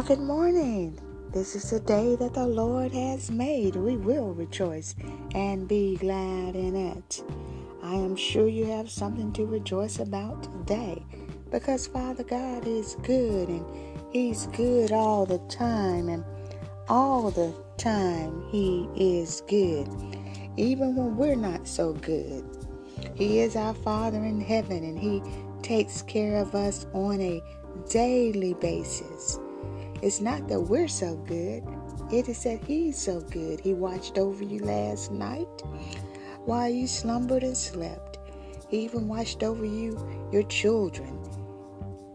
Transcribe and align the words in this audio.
Good 0.00 0.20
morning. 0.20 0.98
This 1.32 1.54
is 1.54 1.70
the 1.70 1.78
day 1.78 2.16
that 2.16 2.34
the 2.34 2.46
Lord 2.46 2.92
has 2.92 3.30
made. 3.30 3.76
We 3.76 3.98
will 3.98 4.32
rejoice 4.32 4.96
and 5.34 5.68
be 5.68 5.96
glad 5.96 6.56
in 6.56 6.74
it. 6.74 7.22
I 7.82 7.94
am 7.94 8.16
sure 8.16 8.48
you 8.48 8.64
have 8.64 8.90
something 8.90 9.32
to 9.34 9.44
rejoice 9.44 10.00
about 10.00 10.42
today 10.42 11.04
because 11.52 11.86
Father 11.86 12.24
God 12.24 12.66
is 12.66 12.96
good 13.02 13.48
and 13.48 13.64
He's 14.10 14.46
good 14.48 14.90
all 14.90 15.24
the 15.24 15.38
time, 15.48 16.08
and 16.08 16.24
all 16.88 17.30
the 17.30 17.54
time 17.76 18.48
He 18.50 18.88
is 18.96 19.42
good, 19.46 19.88
even 20.56 20.96
when 20.96 21.16
we're 21.16 21.36
not 21.36 21.68
so 21.68 21.92
good. 21.92 22.44
He 23.14 23.40
is 23.40 23.54
our 23.54 23.74
Father 23.74 24.24
in 24.24 24.40
heaven 24.40 24.82
and 24.82 24.98
He 24.98 25.22
takes 25.62 26.02
care 26.02 26.38
of 26.38 26.56
us 26.56 26.86
on 26.92 27.20
a 27.20 27.40
daily 27.88 28.54
basis. 28.54 29.38
It's 30.02 30.20
not 30.20 30.48
that 30.48 30.60
we're 30.60 30.88
so 30.88 31.14
good, 31.14 31.62
it 32.10 32.28
is 32.28 32.42
that 32.42 32.64
He's 32.64 32.98
so 32.98 33.20
good. 33.20 33.60
He 33.60 33.72
watched 33.72 34.18
over 34.18 34.42
you 34.42 34.58
last 34.58 35.12
night 35.12 35.46
while 36.44 36.68
you 36.68 36.88
slumbered 36.88 37.44
and 37.44 37.56
slept. 37.56 38.18
He 38.68 38.80
even 38.80 39.06
watched 39.06 39.44
over 39.44 39.64
you, 39.64 39.96
your 40.32 40.42
children, 40.42 41.16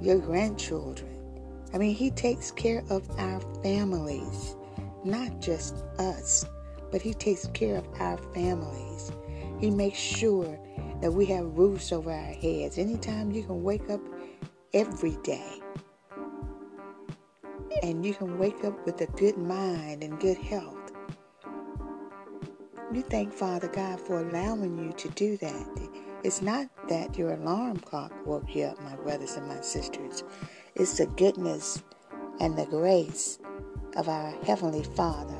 your 0.00 0.18
grandchildren. 0.18 1.10
I 1.74 1.78
mean, 1.78 1.96
He 1.96 2.12
takes 2.12 2.52
care 2.52 2.84
of 2.88 3.08
our 3.18 3.40
families, 3.64 4.54
not 5.04 5.40
just 5.40 5.74
us, 5.98 6.46
but 6.92 7.02
He 7.02 7.14
takes 7.14 7.48
care 7.48 7.78
of 7.78 7.88
our 7.98 8.18
families. 8.32 9.10
He 9.58 9.70
makes 9.72 9.98
sure 9.98 10.56
that 11.00 11.12
we 11.12 11.26
have 11.26 11.58
roofs 11.58 11.90
over 11.90 12.12
our 12.12 12.32
heads. 12.32 12.78
Anytime 12.78 13.32
you 13.32 13.42
can 13.42 13.64
wake 13.64 13.90
up 13.90 14.00
every 14.72 15.16
day 15.24 15.61
and 17.82 18.06
you 18.06 18.14
can 18.14 18.38
wake 18.38 18.64
up 18.64 18.86
with 18.86 19.00
a 19.00 19.06
good 19.18 19.36
mind 19.36 20.02
and 20.02 20.18
good 20.20 20.38
health. 20.38 20.92
You 22.92 23.02
thank 23.02 23.32
Father 23.32 23.68
God 23.68 24.00
for 24.00 24.20
allowing 24.20 24.78
you 24.78 24.92
to 24.92 25.08
do 25.10 25.36
that. 25.38 25.88
It's 26.22 26.40
not 26.40 26.68
that 26.88 27.18
your 27.18 27.32
alarm 27.32 27.78
clock 27.78 28.12
woke 28.24 28.54
you 28.54 28.64
up, 28.64 28.80
my 28.82 28.94
brothers 28.96 29.32
and 29.32 29.48
my 29.48 29.60
sisters. 29.60 30.22
It's 30.74 30.98
the 30.98 31.06
goodness 31.06 31.82
and 32.38 32.56
the 32.56 32.66
grace 32.66 33.38
of 33.96 34.08
our 34.08 34.30
Heavenly 34.44 34.84
Father, 34.84 35.34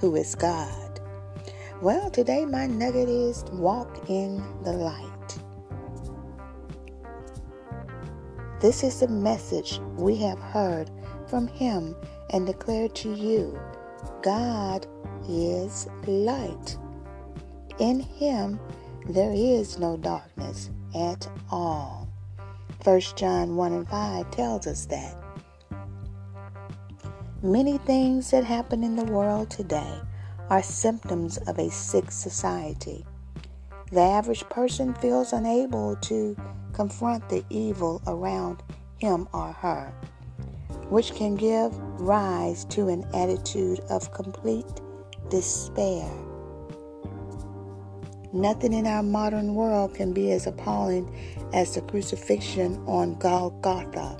who 0.00 0.14
is 0.16 0.34
God. 0.34 1.00
Well, 1.80 2.10
today 2.10 2.44
my 2.44 2.66
nugget 2.66 3.08
is 3.08 3.44
walk 3.52 4.10
in 4.10 4.44
the 4.62 4.72
light. 4.72 5.15
This 8.58 8.82
is 8.82 9.00
the 9.00 9.08
message 9.08 9.80
we 9.96 10.16
have 10.16 10.38
heard 10.38 10.90
from 11.26 11.46
Him 11.46 11.94
and 12.30 12.46
declared 12.46 12.94
to 12.96 13.12
you 13.12 13.58
God 14.22 14.86
is 15.28 15.86
light. 16.06 16.78
In 17.78 18.00
Him 18.00 18.58
there 19.10 19.32
is 19.34 19.78
no 19.78 19.98
darkness 19.98 20.70
at 20.94 21.28
all. 21.50 22.08
1 22.82 23.00
John 23.14 23.56
1 23.56 23.72
and 23.74 23.88
5 23.88 24.30
tells 24.30 24.66
us 24.66 24.86
that. 24.86 25.16
Many 27.42 27.76
things 27.76 28.30
that 28.30 28.44
happen 28.44 28.82
in 28.82 28.96
the 28.96 29.04
world 29.04 29.50
today 29.50 30.00
are 30.48 30.62
symptoms 30.62 31.36
of 31.46 31.58
a 31.58 31.70
sick 31.70 32.10
society. 32.10 33.04
The 33.92 34.00
average 34.00 34.48
person 34.48 34.94
feels 34.94 35.34
unable 35.34 35.96
to 35.96 36.34
confront 36.76 37.26
the 37.30 37.42
evil 37.48 38.02
around 38.06 38.62
him 38.98 39.26
or 39.32 39.50
her, 39.50 39.90
which 40.90 41.14
can 41.14 41.34
give 41.34 41.74
rise 41.98 42.66
to 42.66 42.88
an 42.88 43.02
attitude 43.14 43.80
of 43.88 44.12
complete 44.12 44.66
despair. 45.30 46.06
Nothing 48.34 48.74
in 48.74 48.86
our 48.86 49.02
modern 49.02 49.54
world 49.54 49.94
can 49.94 50.12
be 50.12 50.32
as 50.32 50.46
appalling 50.46 51.10
as 51.54 51.74
the 51.74 51.80
crucifixion 51.80 52.76
on 52.86 53.14
Golgotha, 53.14 54.18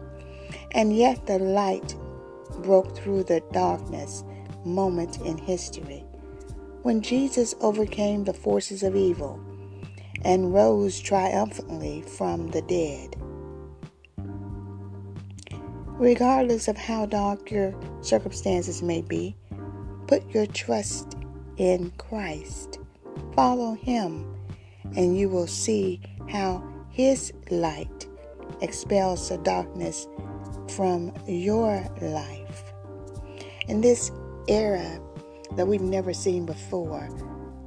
and 0.72 0.97
yet 0.97 1.27
the 1.27 1.39
light 1.39 1.95
broke 2.62 2.97
through 2.97 3.25
the 3.25 3.43
darkness 3.53 4.25
moment 4.65 5.21
in 5.21 5.37
history. 5.37 6.03
When 6.83 7.03
Jesus 7.03 7.55
overcame 7.61 8.25
the 8.25 8.33
forces 8.33 8.83
of 8.83 8.97
evil, 8.97 9.39
and 10.22 10.53
rose 10.53 11.00
triumphantly 11.00 12.03
from 12.03 12.49
the 12.49 12.62
dead. 12.62 13.16
Regardless 15.99 16.69
of 16.69 16.77
how 16.77 17.06
dark 17.06 17.50
your 17.50 17.75
circumstances 18.03 18.82
may 18.82 19.00
be, 19.00 19.34
put 20.06 20.28
your 20.31 20.47
trust 20.47 21.16
in 21.56 21.91
Christ. 21.99 22.78
Follow 23.34 23.75
Him, 23.75 24.34
and 24.94 25.16
you 25.16 25.28
will 25.28 25.47
see 25.47 26.00
how 26.28 26.62
His 26.91 27.33
light 27.50 28.06
expels 28.60 29.28
the 29.28 29.38
darkness 29.38 30.06
from 30.69 31.12
your 31.27 31.83
life. 32.03 32.72
In 33.69 33.81
this 33.81 34.10
era 34.48 35.00
that 35.53 35.66
we've 35.66 35.81
never 35.81 36.12
seen 36.12 36.44
before, 36.44 37.09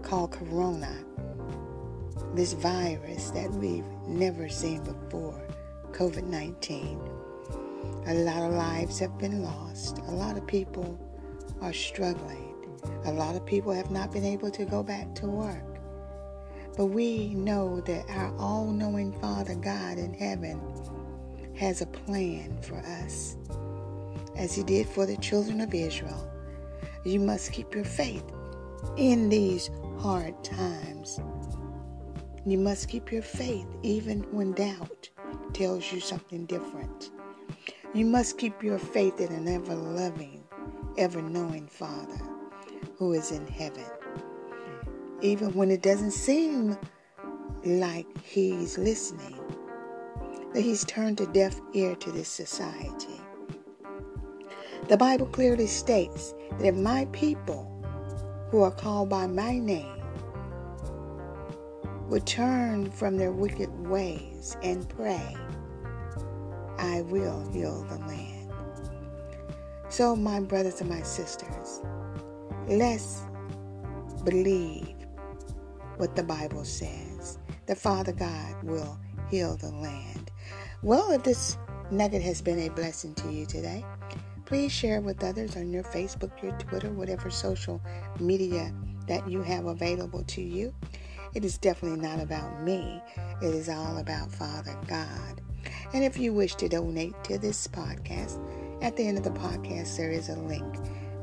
called 0.02 0.32
Corona, 0.32 0.96
this 2.34 2.54
virus 2.54 3.32
that 3.32 3.52
we've 3.52 3.86
never 4.08 4.50
seen 4.50 4.84
before, 4.84 5.42
COVID 5.92 6.24
19. 6.24 7.00
A 8.08 8.14
lot 8.14 8.44
of 8.44 8.54
lives 8.54 9.00
have 9.00 9.18
been 9.18 9.44
lost. 9.44 9.98
A 10.08 10.12
lot 10.12 10.38
of 10.38 10.46
people 10.48 11.00
are 11.62 11.74
struggling. 11.74 12.54
A 13.06 13.12
lot 13.12 13.36
of 13.36 13.46
people 13.46 13.74
have 13.74 13.92
not 13.92 14.12
been 14.12 14.26
able 14.26 14.52
to 14.52 14.66
go 14.66 14.84
back 14.84 15.14
to 15.16 15.28
work. 15.28 15.80
But 16.78 16.88
we 16.88 17.34
know 17.34 17.82
that 17.82 18.10
our 18.10 18.36
all 18.38 18.72
knowing 18.72 19.12
Father 19.20 19.56
God 19.56 19.98
in 19.98 20.14
heaven 20.14 20.62
has 21.56 21.82
a 21.82 21.86
plan 21.86 22.58
for 22.62 22.78
us, 22.78 23.36
as 24.38 24.56
He 24.56 24.64
did 24.64 24.88
for 24.88 25.06
the 25.06 25.18
children 25.18 25.62
of 25.62 25.74
Israel. 25.74 26.32
You 27.04 27.20
must 27.20 27.52
keep 27.52 27.74
your 27.76 27.84
faith 27.84 28.24
in 28.98 29.30
these 29.30 29.70
hard 29.98 30.42
times. 30.44 31.20
You 32.50 32.58
must 32.58 32.90
keep 32.90 33.12
your 33.12 33.22
faith 33.22 33.68
even 33.84 34.22
when 34.32 34.54
doubt 34.54 35.08
tells 35.54 35.92
you 35.92 36.00
something 36.00 36.48
different. 36.48 37.12
You 37.94 38.08
must 38.08 38.40
keep 38.40 38.64
your 38.64 38.80
faith 38.80 39.22
in 39.22 39.32
an 39.32 39.48
ever 39.48 39.76
loving, 39.76 40.44
ever 40.98 41.22
knowing 41.22 41.68
Father 41.68 42.20
who 42.98 43.14
is 43.14 43.32
in 43.32 43.46
heaven. 43.46 43.86
Even 45.22 45.54
when 45.54 45.70
it 45.70 45.84
doesn't 45.84 46.10
seem 46.10 46.76
like 47.64 48.08
He's 48.24 48.80
listening, 48.80 49.40
that 50.56 50.62
He's 50.62 50.84
turned 50.86 51.22
a 51.22 51.28
deaf 51.28 51.62
ear 51.74 51.96
to 51.98 52.12
this 52.12 52.30
society. 52.30 53.22
The 54.88 54.98
Bible 54.98 55.28
clearly 55.28 55.68
states 55.68 56.34
that 56.58 56.66
if 56.66 56.76
my 56.76 57.06
people 57.12 57.70
who 58.50 58.64
are 58.64 58.72
called 58.72 59.10
by 59.10 59.28
my 59.28 59.60
name 59.60 59.99
would 62.10 62.26
turn 62.26 62.90
from 62.90 63.18
their 63.18 63.32
wicked 63.32 63.70
ways 63.88 64.58
and 64.64 64.90
pray, 64.90 65.36
I 66.80 67.02
will 67.02 67.48
heal 67.52 67.84
the 67.84 68.00
land. 68.00 68.52
So, 69.90 70.16
my 70.16 70.40
brothers 70.40 70.82
and 70.82 70.90
my 70.90 71.02
sisters, 71.04 71.82
let's 72.68 73.22
believe 74.24 74.96
what 75.98 76.16
the 76.16 76.24
Bible 76.24 76.66
says. 76.66 77.38
The 77.68 77.76
Father 77.76 78.14
God 78.14 78.64
will 78.64 79.00
heal 79.30 79.56
the 79.58 79.70
land. 79.70 80.32
Well, 80.82 81.12
if 81.12 81.24
this 81.24 81.58
nugget 81.92 82.24
has 82.24 82.42
been 82.42 82.60
a 82.60 82.70
blessing 82.70 83.14
to 83.16 83.32
you 83.32 83.46
today, 83.46 83.86
please 84.46 84.72
share 84.72 85.02
with 85.02 85.24
others 85.24 85.56
on 85.56 85.72
your 85.72 85.84
Facebook, 85.84 86.42
your 86.42 86.54
Twitter, 86.54 86.90
whatever 86.90 87.30
social 87.30 87.80
media 88.20 88.74
that 89.08 89.30
you 89.30 89.44
have 89.44 89.66
available 89.66 90.24
to 90.24 90.42
you. 90.42 90.74
It 91.34 91.46
is 91.46 91.58
definitely 91.58 92.00
not 92.00 92.20
about 92.20 92.64
me, 92.64 93.02
it 93.42 93.54
is 93.54 93.70
all 93.70 93.98
about 93.98 94.32
Father 94.32 94.78
God. 94.88 95.42
And 95.94 96.04
if 96.04 96.18
you 96.18 96.34
wish 96.34 96.56
to 96.56 96.70
donate 96.70 97.16
to 97.26 97.38
this 97.38 97.68
podcast, 97.68 98.40
at 98.82 98.96
the 98.96 99.08
end 99.08 99.18
of 99.18 99.24
the 99.24 99.32
podcast, 99.32 99.98
there 99.98 100.12
is 100.12 100.30
a 100.30 100.36
link 100.36 100.78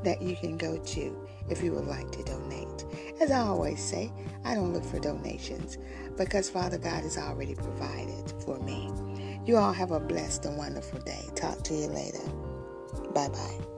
that 0.04 0.22
you 0.22 0.36
can 0.36 0.56
go 0.56 0.78
to 0.78 1.28
if 1.48 1.62
you 1.62 1.72
would 1.72 1.86
like 1.86 2.10
to 2.12 2.22
donate. 2.22 2.84
As 3.20 3.30
I 3.30 3.40
always 3.40 3.82
say, 3.82 4.12
I 4.44 4.54
don't 4.54 4.72
look 4.72 4.84
for 4.84 5.00
donations 5.00 5.78
because 6.16 6.50
Father 6.50 6.78
God 6.78 7.02
has 7.02 7.18
already 7.18 7.54
provided 7.54 8.32
for 8.44 8.58
me. 8.60 8.90
You 9.46 9.56
all 9.56 9.72
have 9.72 9.92
a 9.92 10.00
blessed 10.00 10.44
and 10.44 10.56
wonderful 10.56 11.00
day. 11.00 11.24
Talk 11.34 11.62
to 11.64 11.74
you 11.74 11.86
later. 11.86 12.26
Bye 13.14 13.28
bye. 13.28 13.75